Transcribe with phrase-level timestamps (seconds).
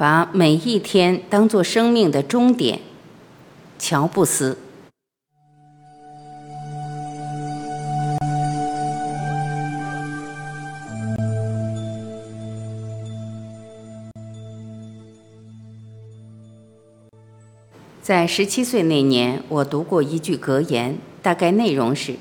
[0.00, 2.80] 把每一天当做生命的终点。
[3.78, 4.56] 乔布斯。
[18.00, 22.14] 在十七岁那年，我读过一句格言，大概内容是：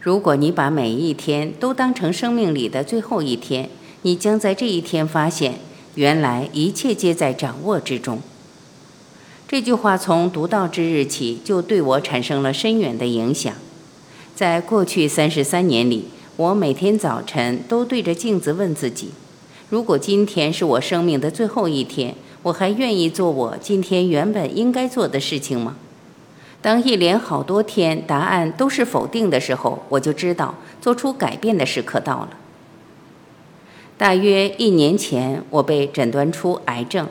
[0.00, 3.70] 如果你把每一天都当成生命里的最后一天，
[4.02, 5.60] 你将在这一天发现，
[5.94, 8.20] 原来一切皆在掌握之中。
[9.46, 13.52] 这句话从读到之日起，就对我产生了深远的影响。
[14.34, 19.10] 在过去三十三年里，我每天早晨都对着镜子问自己：
[19.68, 22.14] 如果今天是我生命的最后一天，
[22.44, 25.76] 我还愿意做我今天原本应该做的事情吗？
[26.62, 32.30] 当一连好多天答案都是否定的时候，我就知道做出改变的时刻到了。
[34.02, 37.06] 大约一年前，我被诊断出癌症，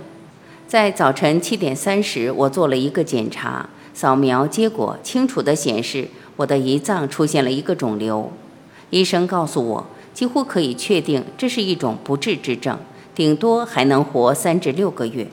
[0.68, 8.30] 在早晨七点三十，我做了一个检查，扫描结果清楚地显示我的胰脏出现了一个肿瘤。
[8.90, 12.78] 医生告诉我，几乎可以确定这是一种不治之症。
[13.16, 15.26] 顶多还能活三至六个月。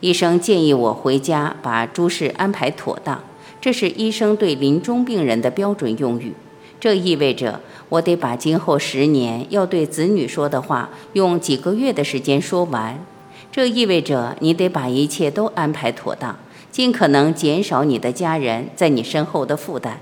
[0.00, 3.22] 医生建议我回家把诸事安排妥当，
[3.60, 6.34] 这是医生对临终病人的标准用语。
[6.84, 13.02] 这意味着我得把今后十年要对子女说的话用几个月的时间说完。
[13.50, 16.36] 这意味着你得把一切都安排妥当，
[16.70, 19.98] 尽可能减少你的家人在你身后的负担。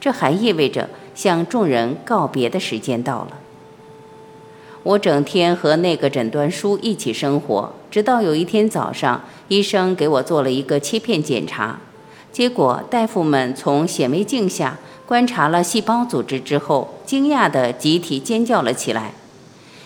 [0.00, 3.38] 这还意味着向众人告别的时间到了。
[4.82, 11.78] 我整天和那个诊断书一起生活，直到有一天早上，医生给我做了一个切片检查，
[12.34, 19.14] 结果大夫们从显微镜下观察了细胞组织之后，惊讶地集体尖叫了起来，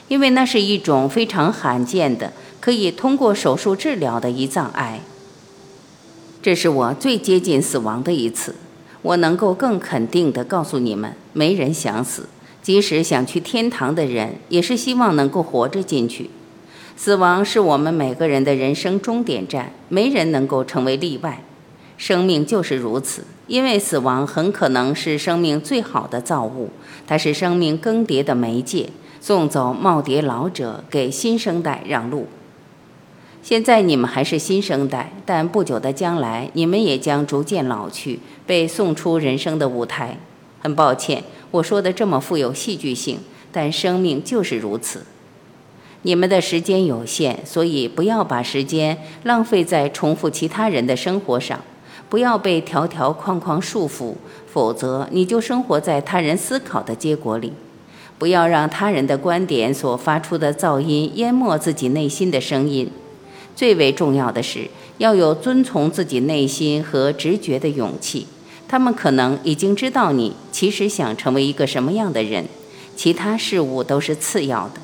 [0.08, 5.00] 因为那是一种非常罕见的、可以通过手术治疗的胰脏癌。
[6.40, 8.54] 这是我最接近死亡的一次，
[9.02, 12.30] 我能够更肯定地告诉你们，没人想死。
[12.62, 16.30] 即使想去天堂的人，也是希望能够活着进去。
[16.96, 21.42] 死亡是我们每个人的人生终点站，没人能够成为例外。
[21.98, 26.70] 生命就是如此，因为死亡很可能是生命最好的造物，
[27.06, 28.88] 它是生命更迭的媒介，
[29.20, 32.28] 送走耄耋老者，给新生代让路。
[33.42, 40.18] 现在你们还是新生代，但不久的将来，你们也将逐渐老去，被送出人生的舞台。
[40.60, 41.22] 很抱歉。
[41.50, 43.20] 我说的这么富有戏剧性，
[43.50, 45.04] 但生命就是如此。
[46.02, 51.60] 你们的时间有限，所以不要把时间浪费在重复其他人的生活上，
[52.08, 54.14] 不要被条条框框束缚，
[54.46, 57.52] 否则你就生活在他人思考的结果里。
[58.18, 62.90] 不要让他人的观点所发出的噪音淹没自己内心的声音。
[63.54, 64.68] 最为重要的是，
[64.98, 68.26] 要有遵从自己内心和直觉的勇气。
[68.66, 72.46] 他们可能已经知道你其实想成为一个什么样的人，
[72.96, 74.80] 其他事物都是次要的。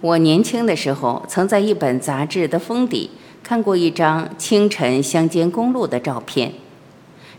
[0.00, 3.10] 我年轻的时候曾在一本杂志的封底
[3.42, 6.54] 看过一张清晨乡间公路的照片，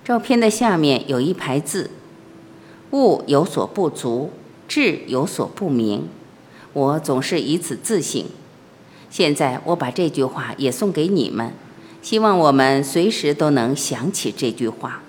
[0.03, 1.89] 照片的下面有一排字
[2.91, 4.31] ：“物有所不足，
[4.67, 6.07] 志有所不明。”
[6.73, 8.25] 我总是以此自省。
[9.09, 11.53] 现在我把这句话也送给你们。
[12.01, 15.01] 希望我们随时都能想起这句话。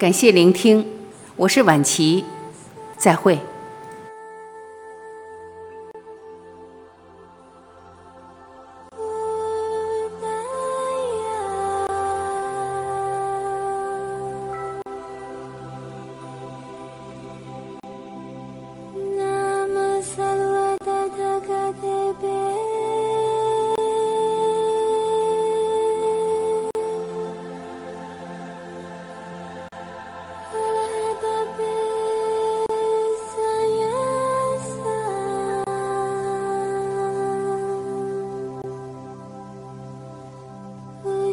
[0.00, 0.86] 感谢聆听，
[1.36, 2.24] 我是晚琪，
[2.96, 3.38] 再会。